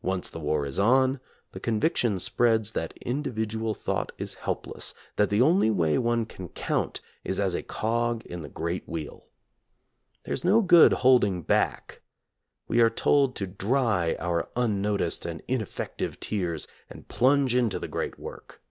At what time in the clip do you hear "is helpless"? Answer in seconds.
4.16-4.94